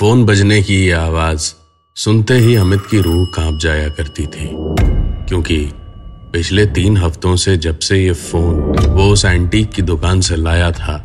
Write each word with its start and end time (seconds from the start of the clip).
Phone 0.00 0.24
बजने 0.24 0.60
की 0.62 0.74
ये 0.76 0.92
आवाज़ 0.92 1.52
सुनते 1.96 2.34
ही 2.34 2.54
अमित 2.56 2.82
की 2.90 3.00
रूह 3.00 3.24
काँप 3.34 3.58
जाया 3.60 3.88
करती 3.88 4.26
थी, 4.26 4.46
क्योंकि 5.28 5.56
पिछले 6.32 6.64
तीन 6.68 6.96
हफ्तों 6.96 7.34
से 7.36 7.56
जब 7.56 7.78
से 7.78 7.98
ये 7.98 8.12
फ़ोन 8.12 8.78
वो 8.88 9.08
उस 9.12 9.24
एंटीक 9.24 9.70
की 9.70 9.82
दुकान 9.82 10.20
से 10.20 10.36
लाया 10.36 10.70
था, 10.72 10.96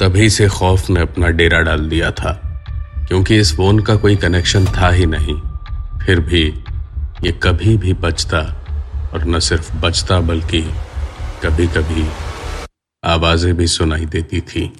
तभी 0.00 0.28
से 0.30 0.46
खौफ 0.48 0.88
ने 0.90 1.00
अपना 1.00 1.28
डेरा 1.30 1.60
डाल 1.60 1.88
दिया 1.88 2.10
था, 2.12 2.32
क्योंकि 3.08 3.38
इस 3.38 3.54
फ़ोन 3.56 3.80
का 3.80 3.96
कोई 3.96 4.16
कनेक्शन 4.16 4.66
था 4.68 4.88
ही 4.90 5.06
नहीं। 5.06 5.36
फिर 6.06 6.20
भी 6.20 6.44
ये 7.24 7.32
कभी 7.42 7.76
भी 7.76 7.92
बचता, 8.02 8.40
और 9.14 9.26
न 9.26 9.38
सिर्फ़ 9.40 9.72
बचता, 9.76 10.20
बल्कि 10.22 10.62
कभी 11.44 11.66
कभी 11.68 12.06
आवाज़ें 13.02 13.54
भी 13.56 13.66
सुनाई 13.68 14.06
देती 14.06 14.40
थी। 14.42 14.72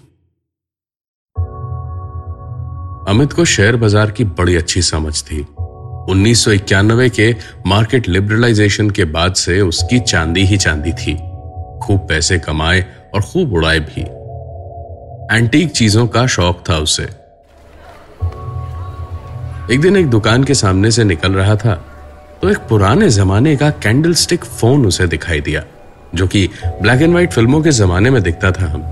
अमित 3.09 3.33
को 3.33 3.45
शेयर 3.45 3.77
बाज़ार 3.77 4.11
की 4.11 4.25
बड़ी 4.25 4.55
अच्छी 4.57 4.81
समझ 4.83 5.13
थी। 5.23 5.41
1991 6.09 7.09
के 7.11 7.31
मार्केट 7.67 8.09
लिबरलाइजेशन 8.09 8.91
के 8.91 9.05
बाद 9.07 9.35
से 9.35 9.61
उसकी 9.61 9.99
चांदी 10.01 10.45
ही 10.45 10.57
चांदी 10.57 10.93
थी। 10.95 11.15
खूब 11.83 12.07
पैसे 12.09 12.39
कमाए 12.39 12.85
और 13.15 13.23
खूब 13.23 13.53
उड़ाए 13.53 13.81
भी। 13.81 14.03
एंटीक 15.33 15.71
चीज़ों 15.71 16.07
का 16.07 16.27
शौक 16.27 16.63
था 16.69 16.77
उसे। 16.79 17.03
एक 19.75 19.81
दिन 19.81 19.97
एक 19.97 20.07
दुकान 20.07 20.45
के 20.45 20.55
सामने 20.55 20.91
से 20.91 21.05
निकल 21.05 21.33
रहा 21.33 21.57
था 21.57 21.75
तो 22.43 22.49
एक 22.51 22.59
पुराने 22.69 23.09
जमाने 23.11 23.57
का 23.57 23.71
कैंडल 23.73 24.15
स्टिक 24.17 24.45
फ़ोन 24.45 24.87
उसे 24.87 25.07
दिखाई 25.07 25.41
दिया, 25.41 25.63
जो 26.15 26.27
कि 26.27 26.49
ब्लैक 26.83 27.03
एंड 27.03 27.11
व्हाइट 27.11 27.33
फ़िल्मों 27.33 27.61
के 27.63 27.71
जमाने 27.73 28.11
में 28.11 28.23
दिखता 28.23 28.51
था। 28.53 28.67
हम 28.67 28.83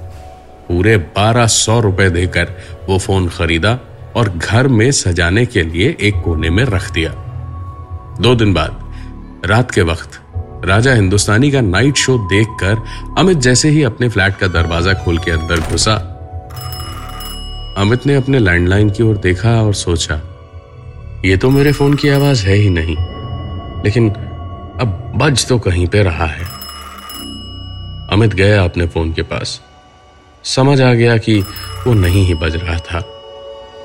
पूरे 0.69 0.97
बारह 0.97 1.47
सौ 1.49 1.79
रुपए 1.81 2.09
देकर 2.11 2.53
वो 2.89 2.99
फ़ोन 2.99 3.29
खरीदा 3.29 3.79
और 4.17 4.29
घर 4.29 4.69
में 4.69 4.91
सजाने 4.93 5.45
के 5.47 5.63
लिए 5.63 5.97
एक 6.01 6.21
कोने 6.25 6.51
में 6.51 6.65
रख 6.65 6.91
दिया। 6.93 7.11
दो 8.21 8.35
दिन 8.35 8.53
बाद, 8.55 9.43
रात 9.47 9.71
के 9.71 9.83
वक्त, 9.83 10.21
राजा 10.65 10.93
हिंदुस्तानी 10.95 11.51
का 11.51 11.61
नाइट 11.61 11.97
शो 11.97 12.17
देखकर 12.29 12.83
अमित 13.19 13.39
जैसे 13.39 13.69
ही 13.69 13.83
अपने 13.83 14.09
फ्लैट 14.09 14.37
का 14.37 14.47
दरवाज़ा 14.49 14.95
खोल 14.95 15.19
के 15.19 15.31
अंदर 15.31 15.61
घुसा। 15.61 15.95
अमित 17.79 18.07
ने 18.07 18.15
अपने 18.15 18.39
लैंडलाइन 18.39 18.91
की 18.91 19.03
ओर 19.03 19.17
देखा 19.19 19.61
और 19.63 19.75
सोचा, 19.75 20.21
ये 21.25 21.37
तो 21.37 21.51
मेरे 21.51 21.73
फ़ोन 21.73 21.95
की 21.95 22.09
आवाज़ 22.09 22.47
है 22.47 22.55
ही 22.55 22.71
नहीं, 22.71 22.97
लेकिन 23.85 24.11
अब 24.81 25.13
बज 25.17 25.47
तो 25.49 25.59
कहीं 25.59 25.87
पे 25.87 26.03
रहा 26.03 26.27
है। 26.27 26.45
अमित 28.13 28.35
गया 28.35 28.63
अपने 28.65 28.87
फ़ोन 28.87 29.13
के 29.13 29.23
पास। 29.23 29.61
समझ 30.45 30.81
आ 30.81 30.93
गया 30.95 31.17
कि 31.19 31.39
वो 31.87 31.95
नहीं 31.95 32.25
ही 32.27 32.35
बज 32.35 32.57
रहा 32.57 32.79
था। 32.81 33.01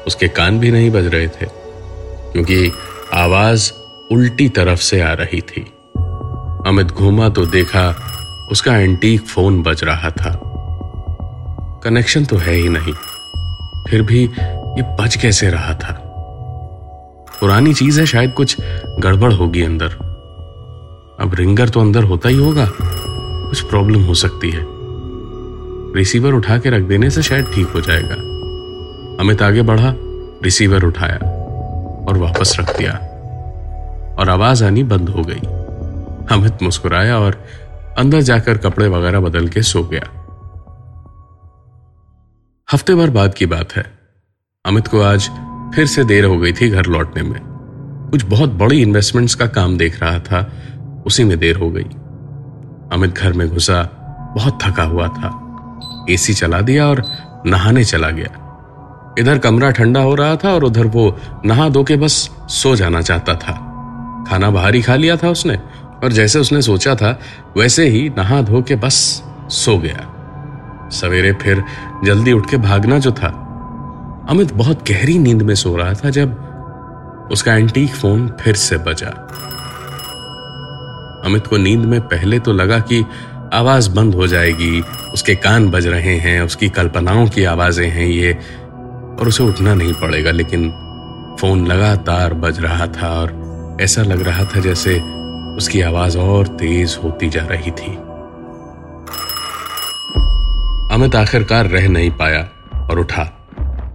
उसके 0.07 0.27
कान 0.27 0.59
भी 0.59 0.71
नहीं 0.71 0.91
बज 0.91 1.05
रहे 1.05 1.27
थे, 1.27 1.45
क्योंकि 2.31 2.71
आवाज़ 3.13 3.71
उल्टी 4.11 4.49
तरफ़ 4.49 4.79
से 4.79 5.01
आ 5.01 5.13
रही 5.13 5.41
थी। 5.41 5.61
अमित 6.67 6.87
घूमा 6.87 7.29
तो 7.29 7.45
देखा 7.45 7.95
उसका 8.51 8.77
एंटीक 8.77 9.21
फ़ोन 9.21 9.63
बज 9.63 9.83
रहा 9.83 10.09
था। 10.09 10.39
कनेक्शन 11.83 12.25
तो 12.25 12.37
है 12.37 12.53
ही 12.53 12.69
नहीं। 12.69 12.93
फिर 13.89 14.01
भी 14.01 14.23
ये 14.77 14.95
बज 15.01 15.15
कैसे 15.15 15.49
रहा 15.49 15.73
था? 15.73 16.01
पुरानी 17.39 17.73
चीज़ 17.73 17.99
है, 17.99 18.05
शायद 18.05 18.31
कुछ 18.31 18.57
गड़बड़ 18.99 19.33
होगी 19.33 19.61
अंदर। 19.61 19.87
अब 21.19 21.31
रिंगर 21.33 21.69
तो 21.69 21.79
अंदर 21.79 22.03
होता 22.03 22.29
ही 22.29 22.35
होगा। 22.35 22.69
कुछ 22.71 23.61
प्रॉब्लम 23.61 24.03
हो 24.03 24.13
सकती 24.13 24.49
है। 24.51 24.65
रिसीवर 25.95 26.33
उठा 26.33 26.57
के 26.57 26.69
रख 26.69 26.81
देने 26.81 27.09
से 27.09 27.23
शायद 27.23 27.45
ठीक 27.55 27.67
हो 27.67 27.81
जाएगा। 27.81 28.15
अमित 29.19 29.41
आगे 29.41 29.61
बढ़ा 29.61 29.93
रिसीवर 30.43 30.83
उठाया 30.83 31.17
और 32.09 32.17
वापस 32.17 32.57
रख 32.59 32.77
दिया। 32.77 32.91
और 34.19 34.29
आवाज़ 34.29 34.65
आनी 34.65 34.83
बंद 34.83 35.09
हो 35.09 35.23
गई। 35.23 35.39
अमित 36.35 36.63
मुस्कुराया 36.63 37.19
और 37.19 37.45
अंदर 37.97 38.21
जाकर 38.21 38.57
कपड़े 38.57 38.87
वगैरह 38.87 39.19
बदल 39.19 39.47
के 39.47 39.61
सो 39.61 39.83
गया। 39.83 40.21
हफ़्ते 42.73 42.95
भर 42.95 43.09
बाद 43.09 43.33
की 43.33 43.45
बात 43.45 43.73
है। 43.73 43.85
अमित 44.65 44.87
को 44.87 45.01
आज 45.01 45.29
फिर 45.75 45.85
से 45.85 46.03
देर 46.03 46.25
हो 46.25 46.37
गई 46.37 46.53
थी 46.53 46.69
घर 46.69 46.85
लौटने 46.85 47.23
में। 47.23 47.41
कुछ 48.11 48.23
बहुत 48.23 48.49
बड़ी 48.49 48.81
इन्वेस्टमेंट्स 48.81 49.35
का 49.35 49.47
काम 49.47 49.77
देख 49.77 50.03
रहा 50.03 50.19
था, 50.19 50.51
उसी 51.05 51.23
में 51.23 51.39
देर 51.39 51.55
हो 51.55 51.69
गई। 51.69 51.87
अमित 52.93 53.15
घर 53.15 53.33
में 53.33 53.49
घुसा, 53.49 53.83
बहुत 54.37 54.59
थका 54.63 54.83
हुआ 54.83 55.07
था। 55.07 55.41
एसी 56.09 56.33
चला 56.33 56.61
दिया 56.61 56.87
और 56.87 57.03
नहाने 57.45 57.83
चला 57.83 58.09
गया। 58.09 58.41
इधर 59.19 59.37
कमरा 59.37 59.69
ठंडा 59.71 59.99
हो 59.99 60.15
रहा 60.15 60.35
था 60.35 60.53
और 60.53 60.63
उधर 60.63 60.87
वो 60.87 61.15
नहा 61.45 61.67
धो 61.69 61.83
के 61.83 61.95
बस 61.95 62.13
सो 62.51 62.75
जाना 62.75 63.01
चाहता 63.01 63.35
था। 63.35 63.53
खाना 64.29 64.49
बाहर 64.49 64.75
ही 64.75 64.81
खा 64.81 64.95
लिया 64.95 65.15
था 65.17 65.29
उसने 65.29 65.55
और 66.03 66.11
जैसे 66.11 66.39
उसने 66.39 66.61
सोचा 66.61 66.95
था, 66.95 67.19
वैसे 67.57 67.87
ही 67.87 68.09
नहा 68.09 68.41
धो 68.41 68.61
के 68.61 68.75
बस 68.75 68.95
सो 69.49 69.77
गया। 69.77 70.89
सवेरे 70.91 71.31
फिर 71.33 71.63
जल्दी 72.05 72.31
उठ 72.31 72.49
के 72.49 72.57
भागना 72.57 72.99
जो 72.99 73.11
था, 73.11 73.27
अमित 74.29 74.53
बहुत 74.53 74.89
गहरी 74.89 75.17
नींद 75.19 75.41
में 75.41 75.55
सो 75.55 75.75
रहा 75.75 75.93
था 75.93 76.09
जब 76.09 77.27
उसका 77.31 77.53
एंटीक 77.53 77.89
फ़ोन 77.91 78.27
फिर 78.41 78.55
से 78.55 78.77
बजा। 78.77 79.07
अमित 81.25 81.47
को 81.47 81.57
नींद 81.57 81.85
में 81.85 81.99
पहले 82.01 82.39
तो 82.39 82.53
लगा 82.53 82.79
कि 82.79 83.03
आवाज़ 83.53 83.89
बंद 83.89 84.15
हो 84.15 84.27
जाएगी, 84.27 84.81
उसके 85.13 85.35
कान 85.35 85.69
बज 85.69 85.87
रहे 85.87 86.15
हैं, 86.17 86.41
उसकी 86.41 86.69
कल्पनाओं 86.69 87.27
की 87.27 87.43
आवाज़ें 87.43 87.87
हैं, 87.89 88.05
ये 88.05 88.37
और 89.19 89.27
उसे 89.27 89.43
उठना 89.43 89.73
नहीं 89.73 89.93
पड़ेगा, 89.93 90.31
लेकिन 90.31 90.69
फ़ोन 91.41 91.65
लगातार 91.67 92.33
बज 92.33 92.59
रहा 92.59 92.87
था 92.87 93.09
और 93.21 93.77
ऐसा 93.81 94.01
लग 94.01 94.21
रहा 94.21 94.43
था 94.45 94.59
जैसे 94.59 94.99
उसकी 95.57 95.81
आवाज़ 95.81 96.17
और 96.17 96.47
तेज 96.47 96.97
होती 97.03 97.29
जा 97.29 97.45
रही 97.45 97.71
थी। 97.71 97.95
अमित 100.95 101.15
आखिरकार 101.15 101.67
रह 101.67 101.87
नहीं 101.89 102.11
पाया 102.11 102.49
और 102.81 102.99
उठा। 102.99 103.31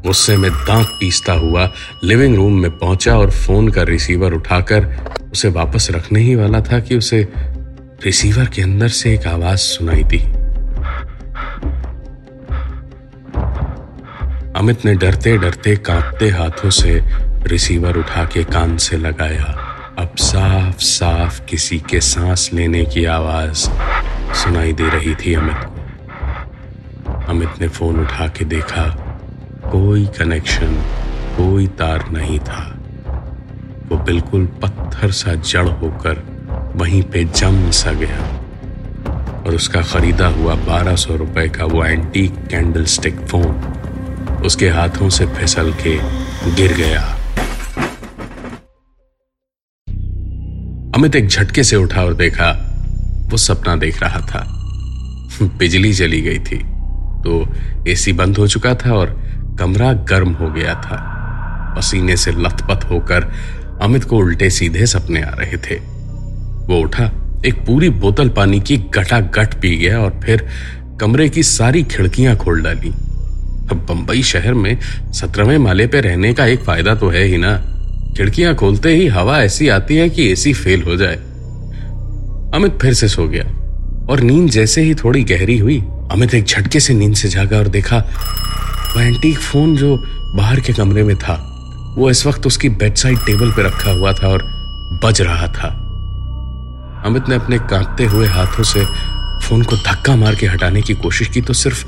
गुस्से 0.06 0.36
में 0.36 0.50
दांत 0.50 0.86
पीसता 1.00 1.32
हुआ 1.32 1.70
लिविंग 2.04 2.36
रूम 2.36 2.60
में 2.60 2.70
पहुँचा 2.78 3.18
और 3.18 3.30
फ़ोन 3.30 3.68
का 3.68 3.82
रिसीवर 3.82 4.32
उठाकर 4.32 4.86
उसे 5.32 5.48
वापस 5.48 5.88
रखने 5.90 6.20
ही 6.20 6.34
वाला 6.34 6.60
था 6.60 6.80
कि 6.80 6.96
उसे 6.96 7.28
रिसीवर 8.04 8.44
के 8.44 8.62
अंदर 8.62 8.88
से 8.88 9.14
एक 9.14 9.26
आवाज़ 9.26 9.58
सुनाई 9.58 10.02
दी। 10.04 10.39
अमित 14.60 14.84
ने 14.84 14.94
डरते 14.94 15.38
डरते 15.38 15.76
कांपते 15.76 16.28
हाथों 16.28 16.70
से 16.70 17.02
रिसीवर 17.46 17.96
उठा 17.96 18.24
के 18.24 18.44
कान 18.44 18.76
से 18.76 18.96
लगाया। 18.96 19.44
अब 19.98 20.16
साफ़ 20.16 20.78
साफ़ 20.78 21.44
किसी 21.44 21.78
के 21.78 22.00
सांस 22.00 22.50
लेने 22.52 22.84
की 22.84 23.04
आवाज़ 23.04 23.56
सुनाई 24.34 24.72
दे 24.72 24.88
रही 24.88 25.14
थी 25.14 25.34
अमित 25.34 25.64
को। 25.64 27.24
अमित 27.28 27.48
ने 27.60 27.68
फ़ोन 27.68 28.00
उठा 28.00 28.26
के 28.28 28.44
देखा, 28.44 28.84
कोई 29.72 30.06
कनेक्शन 30.06 30.74
कोई 31.36 31.66
तार 31.66 32.08
नहीं 32.10 32.38
था। 32.38 32.78
वो 33.88 33.96
बिल्कुल 33.96 34.46
पत्थर 34.46 35.10
सा 35.10 35.34
जड़ 35.34 35.68
होकर 35.68 36.22
वहीं 36.76 37.02
पे 37.02 37.24
जम 37.24 37.70
सा 37.70 37.92
गया। 37.92 38.22
और 39.40 39.54
उसका 39.54 39.82
खरीदा 39.82 40.26
हुआ 40.26 40.54
बारह 40.54 40.96
सौ 40.96 41.16
रुपए 41.16 41.48
का 41.48 41.64
वो 41.64 41.84
एंटीक 41.84 42.46
कैंडल 42.50 42.84
स्टिक 42.84 43.20
फ़ोन 43.20 43.62
उसके 44.44 44.68
हाथों 44.68 45.08
से 45.08 45.26
फिसल 45.28 45.72
के 45.82 45.96
गिर 46.54 46.72
गया। 46.74 47.00
अमित 50.94 51.16
एक 51.16 51.28
झटके 51.28 51.62
से 51.64 51.76
उठा 51.76 52.04
और 52.04 52.14
देखा, 52.14 52.50
वो 53.30 53.36
सपना 53.36 53.76
देख 53.76 54.02
रहा 54.02 54.20
था। 54.26 54.46
बिजली 55.58 55.92
चली 55.94 56.20
गई 56.20 56.38
थी 56.40 56.58
तो 57.22 57.44
एसी 57.88 58.12
बंद 58.12 58.38
हो 58.38 58.46
चुका 58.48 58.74
था 58.74 58.92
और 58.92 59.10
कमरा 59.58 59.92
गर्म 60.10 60.32
हो 60.32 60.50
गया 60.50 60.74
था। 60.74 60.98
पसीने 61.76 62.16
से 62.16 62.32
लथपथ 62.32 62.84
होकर 62.84 63.30
अमित 63.82 64.04
को 64.04 64.18
उल्टे 64.18 64.50
सीधे 64.50 64.86
सपने 64.86 65.22
आ 65.22 65.30
रहे 65.30 65.56
थे। 65.58 65.76
वो 66.66 66.80
उठा, 66.80 67.04
एक 67.46 67.64
पूरी 67.66 67.88
बोतल 67.90 68.28
पानी 68.28 68.60
की 68.60 68.76
गटा 68.94 69.20
गट 69.36 69.54
पी 69.54 69.76
गया 69.76 70.00
और 70.00 70.20
फिर 70.24 70.48
कमरे 71.00 71.28
की 71.28 71.42
सारी 71.42 71.82
खिड़कियाँ 71.84 72.36
खोल 72.36 72.62
डाली। 72.62 72.92
अब 73.70 73.86
बंबई 73.88 74.22
शहर 74.22 74.54
में 74.54 74.76
सत्रहवें 75.12 75.58
माले 75.58 75.86
पे 75.86 76.00
रहने 76.00 76.32
का 76.34 76.46
एक 76.46 76.64
फ़ायदा 76.64 76.94
तो 76.94 77.08
है 77.08 77.22
ही 77.24 77.36
ना। 77.36 77.56
खिड़कियाँ 78.16 78.54
खोलते 78.54 78.94
ही 78.96 79.06
हवा 79.06 79.38
ऐसी 79.38 79.68
आती 79.68 79.96
है 79.96 80.08
कि 80.10 80.30
एसी 80.32 80.52
फेल 80.54 80.82
हो 80.82 80.96
जाए। 80.96 81.16
अमित 82.54 82.78
फिर 82.82 82.94
से 82.94 83.08
सो 83.08 83.26
गया 83.28 83.44
और 84.10 84.20
नींद 84.20 84.48
जैसे 84.50 84.82
ही 84.82 84.94
थोड़ी 84.94 85.22
गहरी 85.24 85.58
हुई, 85.58 85.78
अमित 86.12 86.34
एक 86.34 86.44
झटके 86.44 86.80
से 86.80 86.94
नींद 86.94 87.14
से 87.14 87.28
जागा 87.28 87.58
और 87.58 87.68
देखा, 87.68 87.98
वह 88.96 89.02
एंटीक 89.02 89.38
फ़ोन 89.38 89.76
जो 89.76 89.96
बाहर 90.36 90.60
के 90.60 90.72
कमरे 90.72 91.02
में 91.02 91.16
था, 91.16 91.34
वो 91.96 92.10
इस 92.10 92.26
वक्त 92.26 92.46
उसकी 92.46 92.68
बेड 92.68 92.94
साइड 92.94 93.18
टेबल 93.18 93.50
पर 93.50 93.62
रखा 93.62 93.90
हुआ 93.90 94.12
था 94.12 94.28
और 94.28 94.42
बज 95.04 95.20
रहा 95.22 95.46
था। 95.48 95.68
अमित 97.06 97.28
ने 97.28 97.34
अपने 97.34 97.58
कांपते 97.70 98.04
हुए 98.04 98.26
हाथों 98.26 98.64
से 98.64 98.84
फ़ोन 99.42 99.62
को 99.62 99.76
धक्का 99.76 100.16
मार 100.16 100.34
के 100.34 100.46
हटाने 100.46 100.82
की 100.82 100.94
कोशिश 100.94 101.28
की 101.28 101.40
तो 101.40 101.52
सिर्फ़ 101.52 101.84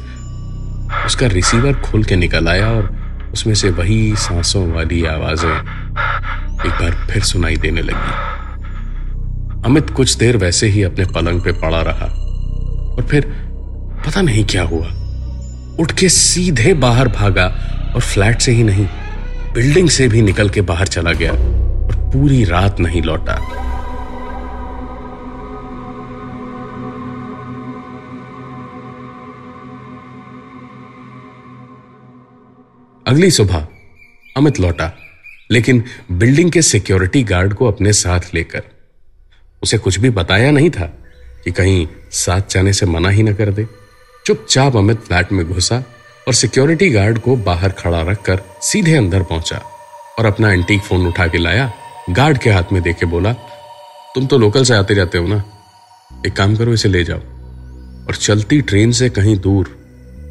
उसका 1.06 1.26
रिसीवर 1.26 1.72
खोल 1.80 2.04
के 2.04 2.16
निकल 2.16 2.48
आया 2.48 2.70
और 2.70 2.90
उसमें 3.32 3.54
से 3.54 3.70
वही 3.70 4.14
सांसों 4.16 4.66
वाली 4.72 5.04
आवाज़ें 5.06 5.50
एक 5.50 6.72
बार 6.72 7.06
फिर 7.10 7.22
सुनाई 7.22 7.56
देने 7.56 7.82
लगी। 7.82 8.12
अमित 9.66 9.90
कुछ 9.90 10.16
देर 10.16 10.36
वैसे 10.36 10.66
ही 10.66 10.82
अपने 10.82 11.04
पलंग 11.14 11.40
पे 11.40 11.52
पड़ा 11.52 11.80
रहा 11.82 12.06
और 12.94 13.06
फिर 13.10 13.26
पता 14.06 14.22
नहीं 14.22 14.44
क्या 14.44 14.62
हुआ। 14.62 14.86
उठ 15.80 15.92
के 15.92 16.08
सीधे 16.08 16.74
बाहर 16.74 17.08
भागा 17.08 17.46
और 17.94 18.00
फ्लैट 18.00 18.40
से 18.40 18.52
ही 18.52 18.62
नहीं, 18.62 18.86
बिल्डिंग 19.54 19.88
से 19.88 20.08
भी 20.08 20.22
निकल 20.22 20.48
के 20.48 20.60
बाहर 20.62 20.86
चला 20.86 21.12
गया 21.12 21.32
और 21.32 21.96
पूरी 22.12 22.42
रात 22.44 22.80
नहीं 22.80 23.02
लौटा। 23.02 23.38
अगली 33.12 33.30
सुबह, 33.30 33.66
अमित 34.36 34.60
लौटा, 34.60 34.96
लेकिन 35.50 35.84
बिल्डिंग 36.12 36.50
के 36.50 36.62
सिक्योरिटी 36.62 37.22
गार्ड 37.22 37.54
को 37.54 37.66
अपने 37.66 37.92
साथ 37.92 38.20
लेकर। 38.34 38.62
उसे 39.62 39.78
कुछ 39.78 39.98
भी 39.98 40.10
बताया 40.10 40.50
नहीं 40.50 40.70
था 40.70 40.86
कि 41.44 41.50
कहीं 41.50 41.86
साथ 42.10 42.40
जाने 42.50 42.72
से 42.72 42.86
मना 42.86 43.08
ही 43.08 43.22
न 43.22 43.34
कर 43.34 43.50
दे। 43.52 43.66
चुपचाप 44.26 44.76
अमित 44.76 45.00
फ्लैट 45.00 45.32
में 45.32 45.44
घुसा 45.46 45.82
और 46.28 46.34
सिक्योरिटी 46.34 46.90
गार्ड 46.90 47.18
को 47.18 47.36
बाहर 47.36 47.68
खड़ा 47.68 48.02
रखकर 48.02 48.40
सीधे 48.62 48.96
अंदर 48.96 49.22
पहुँचा 49.22 49.58
और 50.18 50.26
अपना 50.26 50.52
एंटीक 50.52 50.80
फ़ोन 50.80 51.06
उठा 51.06 51.26
के 51.26 51.38
लाया, 51.38 51.72
गार्ड 52.10 52.38
के 52.38 52.50
हाथ 52.50 52.72
में 52.72 52.82
देके 52.82 53.06
बोला, 53.06 53.32
तुम 54.14 54.26
तो 54.26 54.38
लोकल 54.38 54.64
से 54.64 54.74
आते 54.74 54.94
जाते 54.94 55.18
हो 55.18 55.26
ना? 55.26 55.42
एक 56.26 56.32
काम 56.32 56.56
करो, 56.56 56.72
इसे 56.72 56.88
ले 56.88 57.04
जाओ 57.04 57.20
और 58.06 58.16
चलती 58.20 58.60
ट्रेन 58.60 58.92
से 58.92 59.10
कहीं 59.10 59.36
दूर 59.36 59.76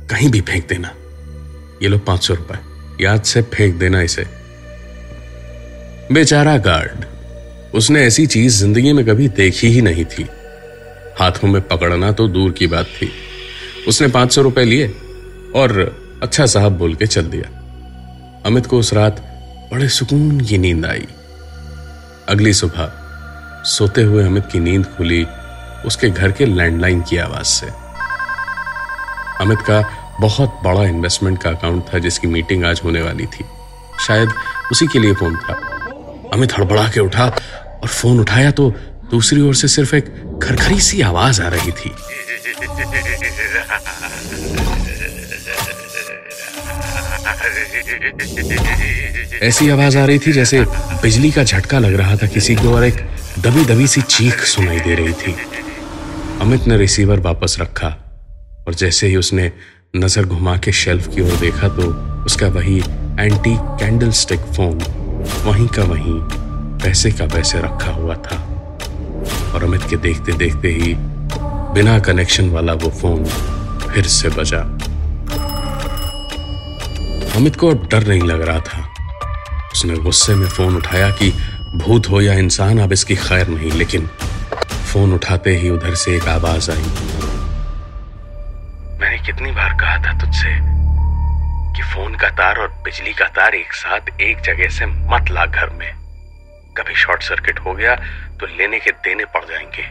कहीं 0.09 0.29
भी 0.29 0.41
फेंक 0.41 0.67
देना। 0.69 0.91
ये 1.83 1.89
लो 1.89 1.97
पाँच 1.97 2.23
सौ 2.23 2.33
रुपए। 2.33 2.70
याद 3.01 3.21
से 3.21 3.41
फेंक 3.41 3.75
देना 3.75 4.01
इसे। 4.01 4.25
बेचारा 6.11 6.57
गार्ड, 6.57 7.05
उसने 7.75 8.01
ऐसी 8.01 8.25
चीज़ 8.25 8.59
ज़िंदगी 8.59 8.93
में 8.93 9.05
कभी 9.05 9.27
देखी 9.27 9.67
ही 9.67 9.81
नहीं 9.81 10.05
थी। 10.05 10.27
हाथों 11.19 11.47
में 11.47 11.61
पकड़ना 11.61 12.11
तो 12.11 12.27
दूर 12.27 12.51
की 12.51 12.67
बात 12.67 12.85
थी। 12.85 13.11
उसने 13.87 14.07
पाँच 14.07 14.33
सौ 14.33 14.41
रुपए 14.41 14.63
लिए 14.63 14.87
और 15.55 15.71
अच्छा 16.23 16.45
साहब 16.45 16.71
बोल 16.71 16.95
के 16.95 17.07
चल 17.07 17.21
दिया। 17.21 17.49
अमित 18.45 18.65
को 18.65 18.79
उस 18.79 18.93
रात 18.93 19.19
बड़े 19.73 19.89
सुकून 19.89 20.41
की 20.41 20.57
नींद 20.57 20.85
आई। 20.85 21.07
अगली 22.29 22.53
सुबह 22.53 22.91
सोते 23.63 24.01
हुए 24.01 24.25
अमित 24.25 24.43
की 24.51 24.59
नींद 24.59 24.85
खुली 24.85 25.25
उसके 25.85 26.09
घर 26.09 26.31
के 26.31 26.45
लैंडलाइन 26.45 27.01
की 27.01 27.17
आवाज़ 27.17 27.45
से। 27.45 27.67
अमित 29.41 29.59
का 29.61 30.00
बहुत 30.21 30.59
बड़ा 30.63 30.83
इन्वेस्टमेंट 30.85 31.41
का 31.43 31.49
अकाउंट 31.49 31.83
था 31.93 31.99
जिसकी 31.99 32.27
मीटिंग 32.27 32.63
आज 32.65 32.81
होने 32.83 33.01
वाली 33.01 33.25
थी। 33.25 33.45
शायद 34.07 34.29
उसी 34.71 34.87
के 34.87 34.99
लिए 34.99 35.13
फ़ोन 35.13 35.35
था। 35.35 35.53
अमित 36.33 36.57
हड़बड़ा 36.57 36.87
के 36.87 36.99
उठा 36.99 37.25
और 37.25 37.87
फ़ोन 37.87 38.19
उठाया 38.19 38.51
तो 38.51 38.69
दूसरी 39.11 39.41
ओर 39.41 39.55
से 39.55 39.67
सिर्फ़ 39.67 39.95
एक 39.95 40.05
खरखरी 40.43 40.79
सी 40.79 41.01
आवाज़ 41.01 41.41
आ 41.41 41.47
रही 41.47 41.71
थी। 41.71 41.91
ऐसी 49.41 49.69
आवाज़ 49.69 49.97
आ 49.97 50.05
रही 50.05 50.19
थी 50.19 50.31
जैसे 50.31 50.61
बिजली 51.01 51.31
का 51.31 51.43
झटका 51.43 51.79
लग 51.79 51.93
रहा 51.93 52.15
था 52.15 52.27
किसी 52.27 52.55
को 52.55 52.75
और 52.75 52.83
एक 52.83 53.01
दबी 53.39 53.65
दबी 53.65 53.87
सी 53.87 54.01
चीख 54.01 54.43
सुनाई 54.45 54.79
दे 54.79 54.95
रही 54.95 55.13
थी। 55.13 55.35
अमित 56.41 56.67
ने 56.67 56.77
रिसीवर 56.77 57.19
वापस 57.19 57.57
रखा 57.59 57.87
और 58.67 58.73
जैसे 58.73 59.07
ही 59.07 59.15
उसने 59.15 59.51
नज़र 59.93 60.25
घुमा 60.25 60.55
के 60.57 60.71
शेल्फ 60.71 61.07
की 61.15 61.21
ओर 61.21 61.35
देखा 61.39 61.67
तो 61.67 61.83
उसका 62.25 62.47
वही 62.47 62.77
एंटी 63.19 63.55
कैंडल 63.79 64.11
स्टिक 64.11 64.39
फ़ोन 64.55 64.77
वहीं 65.45 65.67
का 65.67 65.83
वहीं 65.83 66.13
पैसे 66.83 67.11
का 67.11 67.25
पैसे 67.33 67.59
रखा 67.61 67.91
हुआ 67.91 68.15
था। 68.17 68.37
और 69.53 69.63
अमित 69.63 69.81
के 69.89 69.97
देखते 69.97 70.33
देखते 70.33 70.67
ही 70.73 70.93
बिना 71.75 71.97
कनेक्शन 71.99 72.49
वाला 72.49 72.73
वो 72.73 72.89
फ़ोन 73.01 73.25
फिर 73.85 74.07
से 74.07 74.29
बजा। 74.29 74.59
अमित 77.35 77.55
को 77.55 77.71
अब 77.71 77.87
डर 77.91 78.07
नहीं 78.07 78.21
लग 78.21 78.41
रहा 78.41 78.59
था। 78.59 78.87
उसने 79.73 79.97
गुस्से 79.97 80.35
में 80.35 80.47
फ़ोन 80.47 80.77
उठाया 80.77 81.09
कि 81.11 81.31
भूत 81.75 82.09
हो 82.09 82.21
या 82.21 82.33
इंसान, 82.33 82.79
अब 82.79 82.93
इसकी 82.93 83.15
खैर 83.17 83.47
नहीं, 83.47 83.71
लेकिन 83.71 84.07
फ़ोन 84.91 85.13
उठाते 85.13 85.57
ही 85.57 85.69
उधर 85.69 85.95
से 85.95 86.15
एक 86.17 86.27
आवाज़ 86.29 86.71
आई। 86.71 87.20
कितनी 89.31 89.51
बार 89.51 89.73
कहा 89.73 89.97
था 89.97 90.19
तुझसे 90.19 90.49
कि 91.75 91.83
फ़ोन 91.83 92.15
का 92.15 92.29
तार 92.29 92.57
और 92.57 92.67
बिजली 92.83 93.13
का 93.13 93.25
तार 93.27 93.55
एक 93.55 93.73
साथ 93.73 94.21
एक 94.21 94.41
जगह 94.41 94.69
से 94.69 94.85
मत 94.85 95.29
ला 95.31 95.45
घर 95.45 95.69
में। 95.69 95.93
कभी 96.77 96.95
शॉर्ट 96.95 97.23
सर्किट 97.23 97.59
हो 97.59 97.73
गया 97.73 97.95
तो 98.39 98.45
लेने 98.45 98.79
के 98.79 98.91
देने 98.91 99.25
पड़ 99.25 99.43
जाएँगे। 99.45 99.83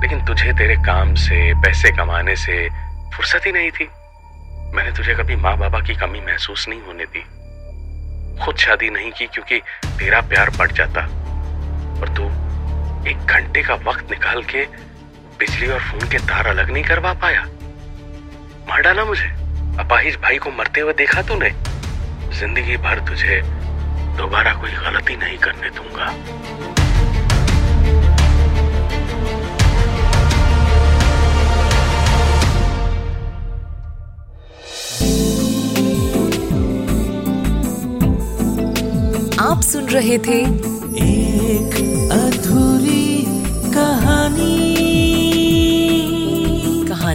लेकिन 0.00 0.24
तुझे 0.24 0.52
तेरे 0.52 0.76
काम 0.76 1.14
से, 1.14 1.54
पैसे 1.54 1.90
कमाने 1.90 2.36
से 2.36 2.68
फुर्सत 3.14 3.46
ही 3.46 3.52
नहीं 3.52 3.70
थी। 3.70 3.88
मैंने 4.76 4.92
तुझे 4.92 5.14
कभी 5.14 5.36
माँ 5.36 5.56
बाबा 5.58 5.80
की 5.80 5.94
कमी 5.94 6.20
महसूस 6.20 6.68
नहीं 6.68 6.80
होने 6.80 7.04
दी। 7.04 7.24
खुद 8.44 8.56
शादी 8.56 8.90
नहीं 8.90 9.12
की 9.12 9.26
क्योंकि 9.26 9.60
तेरा 9.86 10.20
प्यार 10.20 10.50
बढ़ 10.50 10.72
जाता। 10.72 11.00
और 12.00 12.14
तू 12.16 12.24
एक 13.10 13.26
घंटे 13.26 13.62
का 13.62 13.74
वक्त 13.74 14.10
निकाल 14.10 14.42
के 14.42 14.66
बिजली 15.38 15.68
और 15.68 15.80
फ़ोन 15.80 16.08
के 16.10 16.18
तार 16.18 16.46
अलग 16.46 16.70
नहीं 16.70 16.84
करवा 16.84 17.12
पाया। 17.12 17.46
मार 18.70 18.80
डाला 18.82 19.04
मुझे। 19.04 19.28
अपाहिज 19.82 20.16
भाई 20.22 20.36
को 20.38 20.50
मरते 20.50 20.80
हुए 20.80 20.92
देखा 20.98 21.22
तूने? 21.28 21.48
ज़िंदगी 22.38 22.76
भर 22.84 22.98
तुझे 23.08 23.40
दोबारा 24.16 24.52
कोई 24.60 24.70
गलती 24.84 25.16
नहीं 25.16 25.38
करने 25.38 25.70
दूँगा। 25.70 26.06
आप 39.44 39.62
सुन 39.62 39.88
रहे 39.88 40.18
थे 40.18 40.40